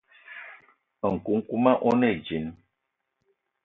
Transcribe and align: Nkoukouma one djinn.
Nkoukouma 1.11 1.71
one 1.89 2.09
djinn. 2.25 2.47